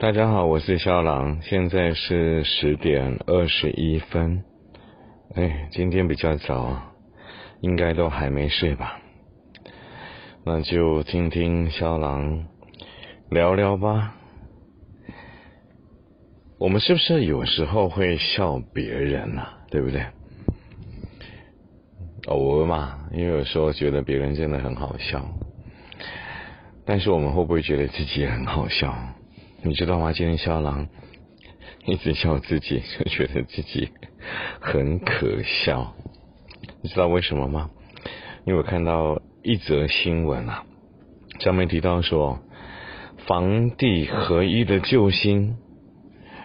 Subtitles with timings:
[0.00, 4.42] 大家好，我是肖郎，现在是十点二十一分。
[5.34, 6.94] 哎，今天比较早，
[7.60, 8.98] 应该都还没睡吧？
[10.42, 12.46] 那就听听肖郎
[13.28, 14.14] 聊聊吧。
[16.58, 19.58] 我们是不是有时候会笑别人啊？
[19.70, 20.02] 对不对？
[22.24, 25.22] 偶尔嘛，因为有时候觉得别人真的很好笑，
[26.86, 28.96] 但是我们会不会觉得自己也很好笑？
[29.62, 30.12] 你知道吗？
[30.12, 30.88] 今天肖郎
[31.84, 33.90] 一直笑自己， 就觉得自己
[34.58, 35.94] 很可笑。
[36.82, 37.70] 你知道为什么吗？
[38.46, 40.64] 因为我看到一则新闻啊，
[41.40, 42.38] 上面提到说，
[43.26, 45.56] 房地合一的救星，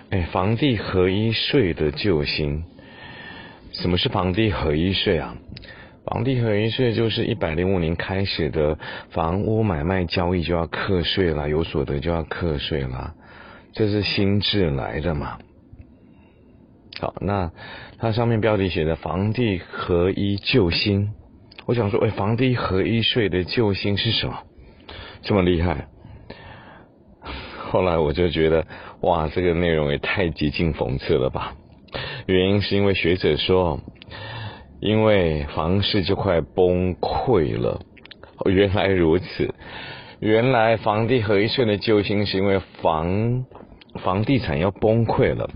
[0.10, 2.66] 哎，房地合一税的救星，
[3.72, 5.38] 什么是房地合一税啊？
[6.06, 8.78] 房地合一税就是一百零五年开始的
[9.10, 13.16] 房屋买卖交易就要课税了，有所得就要课税了，
[13.74, 15.40] 这是新制来的嘛？
[17.00, 17.52] 好，那
[17.98, 21.10] 它上面标题写的“房地合一救星”，
[21.66, 24.44] 我想说，哎，房地合一税的救星是什么？
[25.24, 25.88] 这么厉害？
[27.72, 28.68] 后来我就觉得，
[29.02, 31.56] 哇，这个内容也太极尽讽刺了吧？
[32.28, 33.80] 原因是因为学者说。
[34.86, 37.82] 因为房市就快崩溃了，
[38.46, 39.52] 原来如此，
[40.20, 43.46] 原来房地合一税的救星是因为房
[44.04, 45.50] 房地产要崩溃了，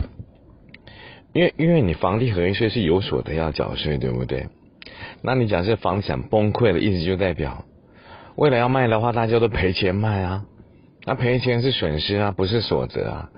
[1.32, 4.48] 因为因为你房地合一税是有所得要缴税，对不对？
[5.22, 7.66] 那你假设房产崩溃了，意思就代表
[8.36, 10.46] 未来要卖的话，大家都赔钱卖啊，
[11.06, 13.30] 那赔钱是损失啊，不是所得啊。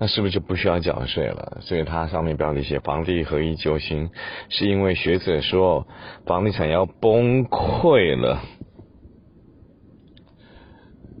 [0.00, 1.58] 那是不是就不需要缴税了？
[1.60, 4.10] 所以它上面标题写“房地合一救星”，
[4.48, 5.88] 是因为学者说
[6.24, 8.40] 房地产要崩溃了。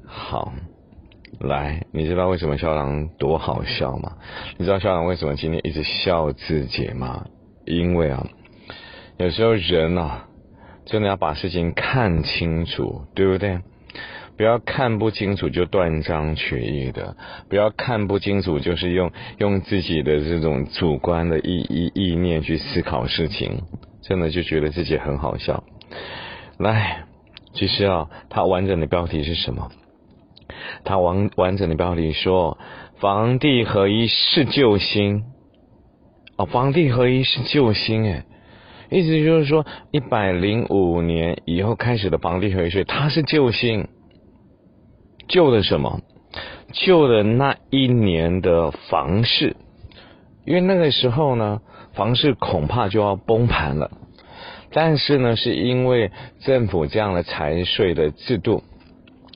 [0.06, 0.52] 好，
[1.40, 4.16] 来，你知道为什么肖郎多好笑吗？
[4.56, 7.26] 你知道肖郎为什么今天一直笑自己吗？
[7.66, 8.26] 因为啊，
[9.18, 10.28] 有时候人啊，
[10.86, 13.60] 真的要把事情看清楚，对不对？
[14.38, 17.16] 不要看不清楚就断章取义的，
[17.50, 23.62] 不要看不清楚就是用用自己的这种主观的意意意念去思考事情，
[24.00, 25.64] 真的就觉得自己很好笑。
[26.56, 27.04] 来，
[27.52, 29.72] 其实啊，它完整的标题是什么？
[30.84, 32.58] 它完完整的标题说
[33.00, 35.24] “房地合一是救星”。
[36.38, 38.24] 哦，房地合一是救星，哎，
[38.88, 43.88] 意思就是说，一百零五年以后开始的房地合一税，它是救星。
[45.28, 46.00] 救的什么？
[46.72, 49.56] 救的那一年的房市，
[50.44, 51.60] 因为那个时候呢，
[51.94, 53.90] 房市恐怕就要崩盘了。
[54.70, 58.62] 但是呢，是因为政府这样的财税的制度，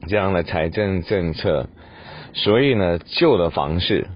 [0.08, 1.68] 这样的财政政策，
[2.34, 4.08] 所以呢，救了房市。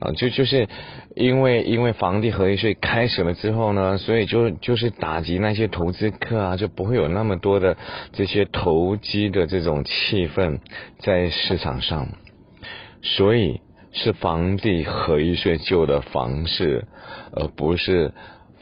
[0.00, 0.66] 啊，就就是
[1.14, 7.76] 因为因为房地合一税开始了之后呢，所以就就是打击那些投资客啊，就不会有那么多的
[8.12, 10.60] 这些投机的这种气氛
[11.00, 12.08] 在市场上，
[13.02, 13.60] 所以
[13.92, 16.86] 是房地合一税救的房市，
[17.32, 18.14] 而不是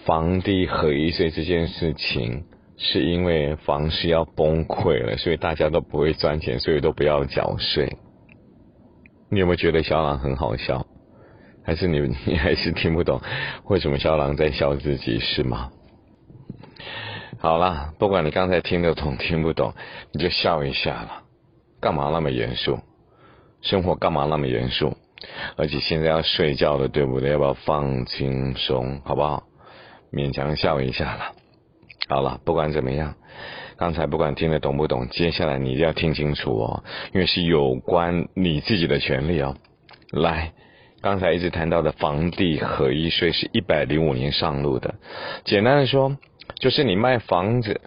[0.05, 2.47] 房地合一税这件事情，
[2.77, 7.97] 是因为房市要崩溃了，所以大家都不会赚钱，所以都不要缴税。
[9.31, 10.87] 你有没有觉得小朗很好笑？
[11.69, 13.21] 还是你 你还是听不懂
[13.67, 15.71] 为什么肖郎在笑自己是吗？
[17.39, 19.75] 好了，不管你刚才听得懂听不懂，
[20.13, 21.25] 你就笑一下了。
[21.79, 22.79] 干嘛那么严肃？
[23.61, 24.97] 生活干嘛那么严肃？
[25.57, 27.33] 而且现在要睡觉了，对不对？
[27.33, 29.43] 要不要放轻松，好不好？
[30.11, 31.33] 勉强笑一下了。
[32.09, 33.15] 好了，不管怎么样，
[33.77, 39.55] 刚才不管听得懂不懂，接下来你一定要听清楚哦，因为是有关你自己的权利哦。
[40.13, 40.55] 来。
[41.01, 44.97] 刚才一直谈到的房地合一税是一百零五年上路的。
[45.45, 46.17] 简单的说，
[46.59, 47.81] 就是你卖房子，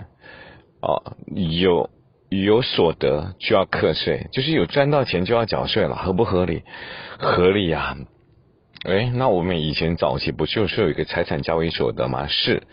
[0.82, 1.90] 哦，有
[2.30, 6.64] 有所得就要课税，就是有赚到钱就要缴税了，合不合理？
[7.18, 7.98] 合理呀。
[8.84, 12.28] 哎，那我们以前早期不就是有一个财产交易所得吗？
[12.28, 12.64] 是，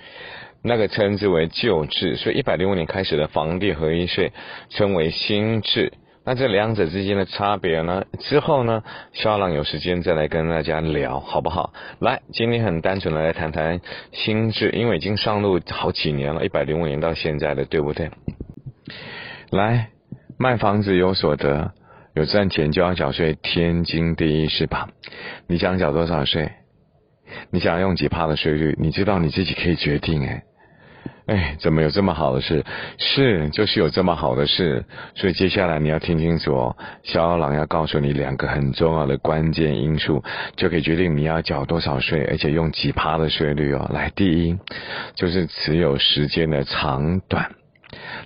[0.63, 4.33] 那个称之为旧制，所以一百零五年开始的房地合一税
[4.71, 5.93] 称为新制。
[6.29, 8.05] 那这两者之间的差别呢？
[8.19, 8.83] 之后呢，
[9.15, 11.73] 肖朗有时间再来跟大家聊，好不好？
[12.01, 13.81] 来，今天很单纯的来谈谈
[14.13, 18.11] 心智，因为已经上路好几年了，一百零五年到现在的，对不对？
[19.51, 19.89] 来，
[20.39, 21.73] 卖房子有所得，
[22.15, 24.91] 有赚钱就要缴税，天经地义是吧？
[25.47, 26.53] 你想缴多少税？
[27.51, 28.77] 你想用几趴的税率？
[28.79, 30.43] 你知道你自己可以决定哎。
[31.29, 32.65] 哎，怎么有这么好的事？
[32.97, 34.87] 是，就是有这么好的事。
[35.15, 40.25] 所以接下来你要听清楚哦，肖郎要告诉你两个很重要的关键因素，
[40.57, 43.91] 就可以决定你要缴多少税，而且用几趴的税率哦。
[43.93, 44.57] 来，第一
[45.17, 47.51] 就是持有时间的长短。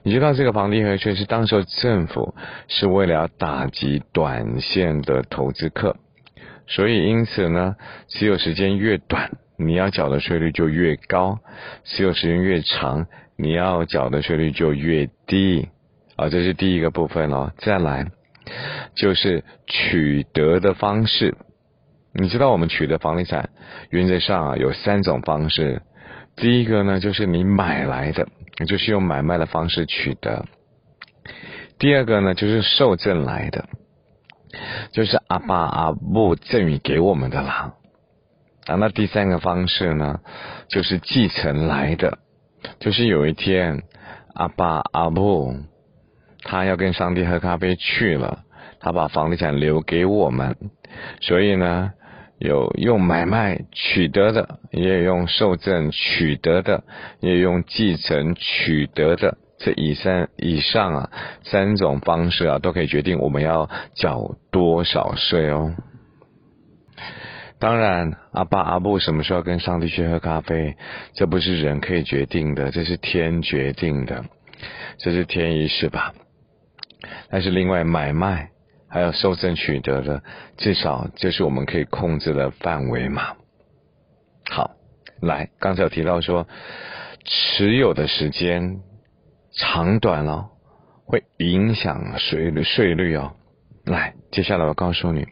[0.05, 2.37] 你知道这个房地合税是当时政府
[2.69, 5.97] 是为了要打击短线的投资客，
[6.69, 7.75] 所以因此呢，
[8.07, 9.33] 持有时间越短。
[9.57, 11.39] 你要缴的税率就越高，
[11.85, 13.07] 持有时间越长，
[13.37, 15.69] 你要缴的税率就越低
[16.17, 17.53] 啊，这是第一个部分哦。
[17.59, 18.07] 再来
[18.95, 21.37] 就是取得的方式，
[22.13, 23.51] 你知道我们取得房地产
[23.91, 25.83] 原则上啊有三种方式，
[26.37, 28.27] 第一个呢就是你买来的，
[28.67, 30.45] 就是用买卖的方式取得；
[31.79, 33.69] 第二个呢就是受赠来的，
[34.93, 37.75] 就是阿爸阿母赠予给我们的啦。
[38.67, 40.20] 啊，那第三个方式呢，
[40.69, 42.19] 就是继承来的，
[42.79, 43.82] 就是有一天
[44.35, 45.55] 阿爸阿布
[46.44, 48.44] 他要跟上帝喝咖啡去了，
[48.81, 50.56] 他把房地产留给我们，
[51.20, 51.93] 所以呢，
[52.38, 56.85] 有用买卖取得的，也有用受赠取得的，
[57.20, 61.11] 也有用继承取得的，这以上以上啊
[61.43, 65.75] 三种方式啊，都可以决定我们要缴多少税哦。
[67.62, 70.76] 当然，阿爸阿布什么时候跟上帝去喝咖啡，
[71.14, 74.25] 这不是人可以决定的，这是天决定的，
[74.99, 76.12] 这是天意是吧？
[77.31, 78.50] 但是另外买卖
[78.88, 80.25] 还有受赠取得的，
[80.56, 83.37] 至少这是我们可以控制的范围嘛。
[84.50, 84.73] 好，
[85.20, 86.49] 来，刚才有提到说
[87.25, 88.81] 持有的时间
[89.53, 90.49] 长短哦，
[91.06, 93.37] 会影响税率税率哦。
[93.85, 95.29] 来，接下来我告诉你。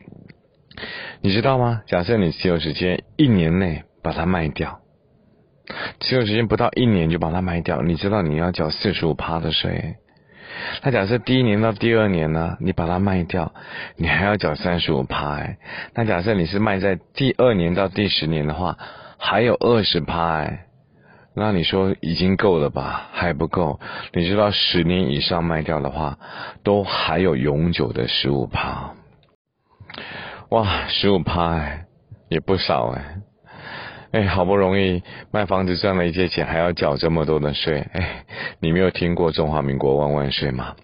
[1.22, 1.82] 你知道吗？
[1.86, 4.80] 假设你持有时间一年内把它卖掉，
[6.00, 9.96] 持有时间不到一年就把它卖掉，你知道你要缴四十五趴的税。
[10.82, 13.52] 那假设第一年到第二年呢，你把它卖掉，
[13.96, 15.40] 你还要缴三十五趴。
[15.94, 18.78] 那假设你是卖在第二年到第十年的话，
[19.18, 20.38] 还有二十趴。
[20.38, 20.66] 哎，
[21.36, 23.08] 那你说已经够了吧？
[23.12, 23.78] 还不够。
[24.12, 26.18] 你知道十年以上卖掉的话，
[26.64, 28.94] 都还有永久的十五趴。
[30.50, 31.86] 哇，十五趴哎，
[32.28, 33.20] 也不少哎，
[34.10, 38.26] 哎，好不容易卖房子赚了一些钱，还要缴这么多的税，哎，
[38.58, 40.74] 你没有听过中华民国万万岁吗？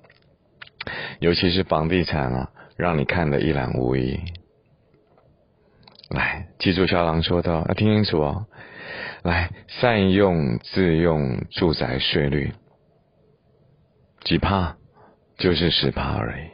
[1.18, 4.20] 尤其是房地产啊，让你看得一览无遗。
[6.10, 8.46] 来，记住肖郎说的，要听清楚哦。
[9.24, 12.52] 来，善用自用住宅税率，
[14.20, 14.76] 几趴
[15.36, 16.50] 就是十趴而已，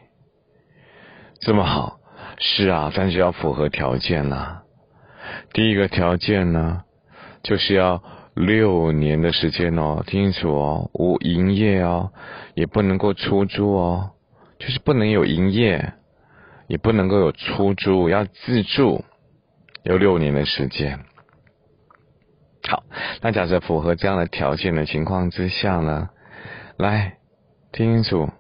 [1.41, 1.99] 这么好。
[2.39, 4.63] 是啊，但是要符合条件啦。
[5.53, 6.83] 第一个条件呢，
[7.43, 8.03] 就是要
[8.35, 12.13] 六年的时间哦，听清楚哦，无营业哦，
[12.55, 14.11] 也不能够出租哦，
[14.59, 15.93] 就是不能有营业，
[16.67, 19.05] 也不能够有出租，要自住，
[19.85, 21.01] 有六年的时间。
[22.69, 22.85] 好，
[23.21, 26.09] 那假设符合这样的条件的情况之下呢，
[26.77, 27.19] 来
[27.73, 28.33] 听清楚。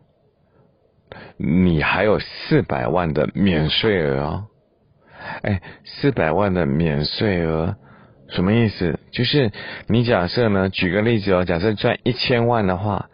[1.36, 4.44] 你还有四百万的免税额哦，
[5.42, 7.76] 哎，四百万的免税额
[8.28, 8.98] 什么意思？
[9.10, 9.50] 就是
[9.88, 13.10] 你假设呢，举个例子哦，假设赚一千万的话，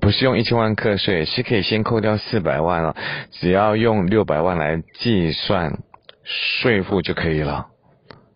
[0.00, 2.94] 不是用一千万课税，是可以先扣掉四百万了，
[3.32, 5.78] 只要用六百万来计算
[6.24, 7.68] 税负就可以了。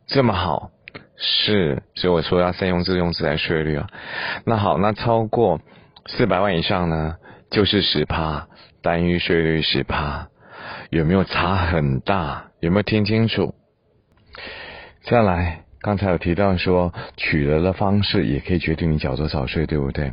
[0.06, 0.70] 这么好，
[1.16, 3.86] 是，所以我说要善用自用自来税率啊。
[4.46, 5.60] 那好，那超过
[6.06, 7.16] 四百万以上呢，
[7.50, 8.48] 就是十趴。
[8.82, 10.28] 单一税率十趴，
[10.90, 12.50] 有没有差很大？
[12.60, 13.54] 有没有听清楚？
[15.04, 20.12] 再来，刚才有提到说取得的方式也可以决定你缴多少税，对不对？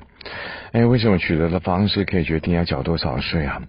[0.71, 3.61] 哎，为什么取得的方式可以决定要缴多少税啊？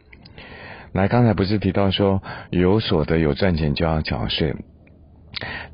[0.93, 4.55] 来，刚才不是提到说有所得有赚钱就要缴税？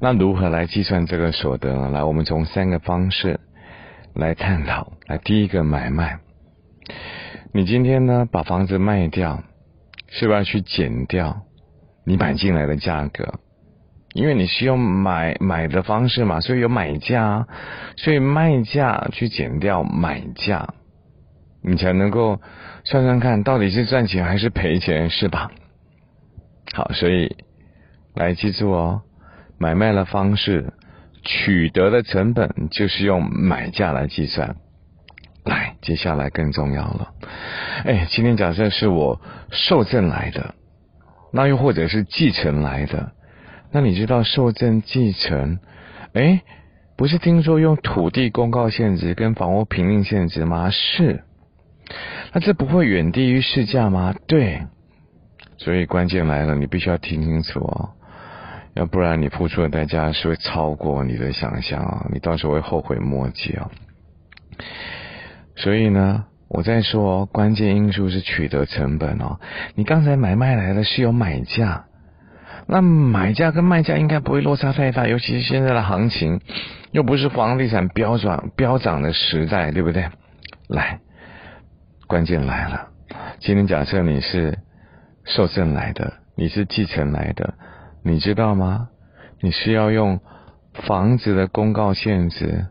[0.00, 1.90] 那如何来计算这个所得呢？
[1.90, 3.40] 来，我们从三个方式
[4.14, 4.92] 来探讨。
[5.06, 6.18] 来，第一个买卖。
[7.56, 9.42] 你今天呢，把房子卖掉，
[10.08, 11.40] 是不是要去减掉
[12.04, 13.40] 你买进来的价格？
[14.12, 17.46] 因为你是用买买的方式嘛，所以有买价，
[17.96, 20.74] 所以卖价去减掉买价，
[21.62, 22.42] 你才能够
[22.84, 25.50] 算算看到底是赚钱还是赔钱，是吧？
[26.74, 27.36] 好，所以
[28.14, 29.00] 来记住哦，
[29.56, 30.74] 买卖的方式
[31.22, 34.56] 取得的成本就是用买价来计算。
[35.86, 37.12] 接下来更重要了。
[37.84, 40.56] 哎，今天假设是我受赠来的，
[41.32, 43.12] 那又或者是继承来的，
[43.70, 45.60] 那你知道受赠继承，
[46.12, 46.42] 哎，
[46.96, 50.70] 不是听说用土地公告限值跟房屋评定限值吗？
[50.70, 51.22] 是。
[52.32, 54.12] 那这不会远低于市价吗？
[54.26, 54.62] 对。
[55.56, 57.90] 所以关键来了，你必须要听清楚哦，
[58.74, 63.70] 要不然你付出的代价是会超过你的想象啊，你到时候会后悔莫及啊。
[65.56, 69.40] 所以呢，我在说关键因素是取得成本哦。
[69.74, 71.86] 你刚才买卖来的是有买价，
[72.68, 76.40] 那买价跟卖价应该不会落差太大，尤其是现在的行情，
[76.92, 80.08] 又不是房地产飙涨飙涨的时代，对不对？
[80.68, 81.00] 来，
[82.06, 82.88] 关键来了，
[83.40, 84.58] 今天假设你是。
[85.28, 87.54] 受赠来的，你是继承来的，
[88.04, 88.90] 你知道吗？
[89.40, 90.20] 你是要用
[90.72, 92.66] 房子的公告限值，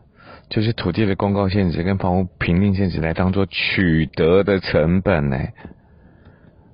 [0.48, 5.38] 就是土地的公告限值跟房屋评定限值来当做取得的成本呢。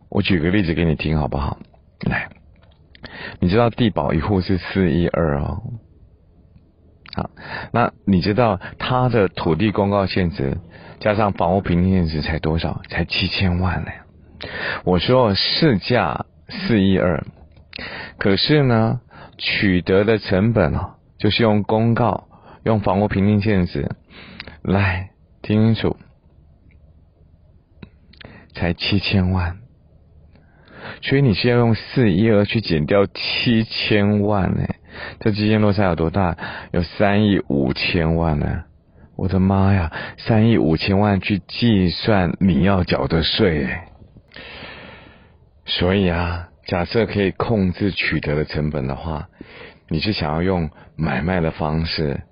[0.08, 1.58] 我举个例子给你听好不好？
[2.00, 2.28] 来，
[3.40, 5.62] 你知道地保一户是四一二哦，
[7.14, 7.30] 好，
[7.72, 10.58] 那你知道它的土地公告限值
[11.00, 12.82] 加上房屋评定限值才多少？
[12.90, 13.90] 才七千万呢。
[14.84, 17.24] 我说市价四一二，
[18.18, 19.00] 可是呢，
[19.38, 22.26] 取得的成本哦，就是用公告，
[22.64, 23.88] 用房屋平均限值
[24.62, 25.10] 来
[25.42, 25.96] 听清楚，
[28.54, 29.58] 才七千万，
[31.00, 34.68] 所以你是要用四一二去减掉七千万呢？
[35.20, 36.36] 这之间落差有多大？
[36.70, 38.64] 有三亿五千万呢！
[39.16, 43.68] 我的妈呀，三亿五千万去计算你要缴的税！
[45.64, 49.28] 所以啊，假设可以控制取得的成本的话，
[49.88, 52.22] 你是想要用买卖的方式，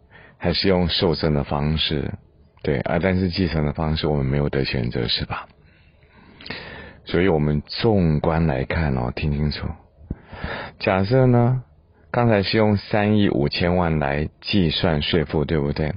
[0.41, 2.15] 还是用受赠的方式？
[2.63, 5.47] 对啊，但是继承的方式我们没有得选择，是吧？
[7.05, 9.69] 所以我们纵观来看哦，听清楚。
[10.79, 11.63] 假设呢，
[12.11, 15.95] 刚才是用三亿五千万来计算税负，对不对？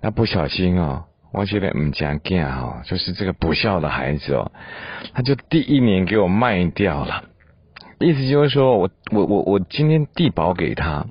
[0.00, 1.04] 那不小心哦。
[1.32, 4.52] 我觉得唔讲干哦，就是这个不孝的孩子哦，
[5.14, 7.24] 他就第一年给我卖掉了，
[7.98, 11.06] 意思就是说我我我我今天地保给他，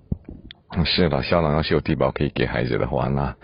[0.85, 3.35] 是的，校长要是有地保可以给孩子的话，那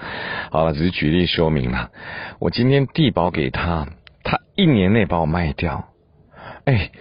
[0.52, 1.92] 好了，只是举例说明了，
[2.40, 3.88] 我今天地保给他，
[4.24, 5.90] 他一年内把我卖掉，
[6.66, 6.92] 哎，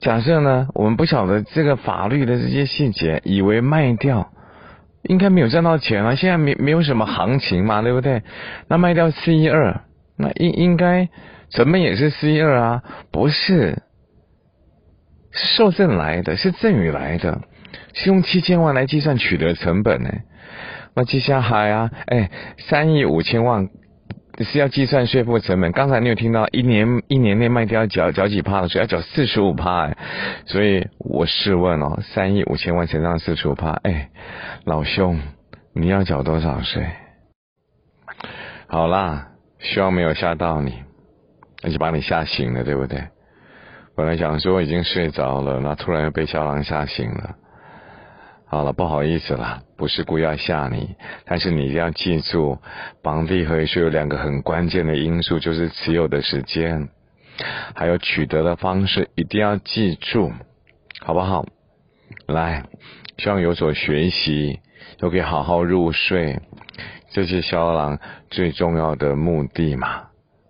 [0.00, 4.32] 假设呢，我们不晓得这个法律的这些细节，以为卖掉。
[5.08, 8.24] 应该没有赚到钱啊，现在没没有什么行情嘛，对不对？
[8.66, 9.82] 那卖掉四一二，
[10.16, 11.08] 那应应该
[11.50, 12.82] 成本也是四一二啊，
[13.12, 13.84] 不是
[15.30, 17.40] 受赠来的，是赠与来的，
[17.94, 20.10] 是用七千万来计算取得成本呢。
[20.94, 23.68] 那接下来啊，哎，三亿五千万。
[24.38, 25.72] 是要计算税负成本。
[25.72, 29.90] 刚才你有听到一年一年内卖掉缴缴几趴的税，要缴四十五趴。
[30.44, 34.10] 所以我试问哦，三亿五千万乘上四十五趴，哎，
[34.64, 35.22] 老兄，
[35.72, 36.86] 你要缴多少税？
[38.66, 39.28] 好啦，
[39.58, 40.82] 希望没有吓到你，
[41.62, 43.04] 而且把你吓醒了，对不对？
[43.96, 47.36] 本来想说已经睡着了，那突然又被肖郎吓醒了。
[48.48, 52.58] 好了，不好意思了，不是故意要吓你，但是你一定要记住，
[53.02, 56.88] 绑定合一税有两个很关键的因素，就是持有的时间，
[57.74, 60.32] 还有取得的方式，一定要记住，
[61.00, 61.44] 好不好？
[62.28, 62.62] 来，
[63.18, 64.60] 希望有所学习，
[64.98, 66.40] 都可以好好入睡，
[67.10, 67.98] 这是肖郎
[68.30, 70.04] 最重要的目的嘛。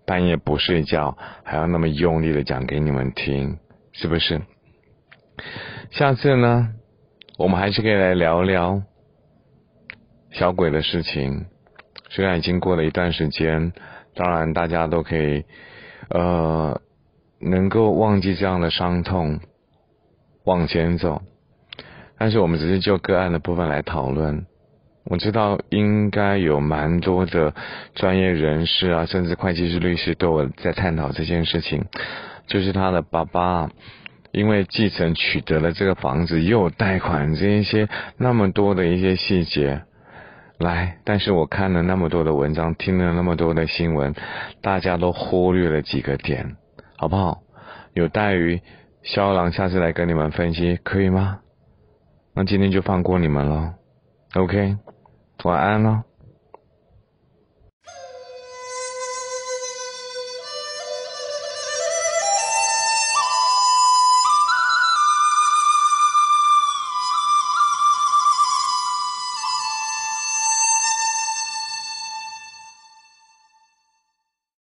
[0.06, 3.58] 半夜不睡觉，还要那么用力的讲给你们听，
[3.92, 4.42] 是不是？
[5.90, 6.74] 下次呢？
[7.36, 8.82] 我们还是可以来聊聊
[10.32, 11.44] 小鬼的事情。
[12.08, 13.72] 虽然已经过了一段时间，
[14.14, 15.44] 当然大家都可以
[16.08, 16.80] 呃
[17.38, 19.40] 能够忘记这样的伤痛，
[20.44, 21.20] 往前走。
[22.18, 24.46] 但是我们只是就个案的部分来讨论。
[25.04, 27.54] 我知道应该有蛮多的
[27.94, 31.84] 专业人士啊，甚至会计师、律师都有在探讨这件事情，
[32.46, 33.70] 就是他的爸爸。
[34.36, 37.88] 因为继承取得了这个房子，又有贷款这一些
[38.18, 39.80] 那么多的一些细节，
[40.58, 44.14] 来，但是我看了那么多的文章，听了那么多的新闻，
[44.60, 46.56] 大家都忽略了几个点，
[46.98, 47.38] 好不好？
[47.94, 48.60] 有待于
[49.02, 51.38] 肖郎下次来跟你们分析，可以吗？
[52.34, 53.72] 那今天就放过你们了
[54.34, 54.76] ，OK，
[55.44, 56.04] 晚安了。